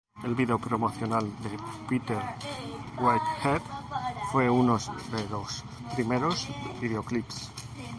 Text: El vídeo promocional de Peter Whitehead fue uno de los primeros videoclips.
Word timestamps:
El 0.23 0.33
vídeo 0.33 0.57
promocional 0.57 1.27
de 1.43 1.51
Peter 1.87 2.17
Whitehead 2.97 3.61
fue 4.31 4.49
uno 4.49 4.79
de 5.11 5.29
los 5.29 5.63
primeros 5.95 6.47
videoclips. 6.81 7.51